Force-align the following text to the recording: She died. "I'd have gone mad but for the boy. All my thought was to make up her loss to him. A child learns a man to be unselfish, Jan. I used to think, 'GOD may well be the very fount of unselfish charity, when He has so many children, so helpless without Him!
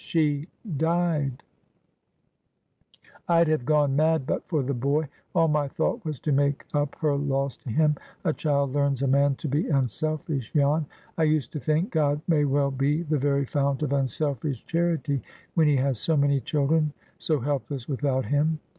She 0.03 0.47
died. 0.77 1.43
"I'd 3.27 3.47
have 3.49 3.65
gone 3.67 3.95
mad 3.95 4.25
but 4.25 4.47
for 4.47 4.63
the 4.63 4.73
boy. 4.73 5.07
All 5.35 5.47
my 5.47 5.67
thought 5.67 6.03
was 6.03 6.19
to 6.21 6.31
make 6.31 6.65
up 6.73 6.95
her 7.01 7.15
loss 7.15 7.55
to 7.57 7.69
him. 7.69 7.97
A 8.25 8.33
child 8.33 8.73
learns 8.73 9.03
a 9.03 9.07
man 9.07 9.35
to 9.35 9.47
be 9.47 9.67
unselfish, 9.67 10.53
Jan. 10.53 10.87
I 11.19 11.25
used 11.25 11.51
to 11.51 11.59
think, 11.59 11.91
'GOD 11.91 12.19
may 12.27 12.45
well 12.45 12.71
be 12.71 13.03
the 13.03 13.19
very 13.19 13.45
fount 13.45 13.83
of 13.83 13.93
unselfish 13.93 14.65
charity, 14.65 15.21
when 15.53 15.67
He 15.67 15.75
has 15.75 15.99
so 15.99 16.17
many 16.17 16.39
children, 16.39 16.93
so 17.19 17.39
helpless 17.39 17.87
without 17.87 18.25
Him! 18.25 18.59